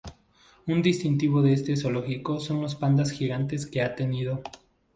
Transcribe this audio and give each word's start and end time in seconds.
Un 0.65 0.81
distintivo 0.81 1.43
de 1.43 1.53
este 1.53 1.75
zoológico 1.77 2.39
son 2.39 2.59
los 2.59 2.73
pandas 2.73 3.11
gigantes 3.11 3.67
que 3.67 3.83
ha 3.83 3.93
tenido. 3.93 4.41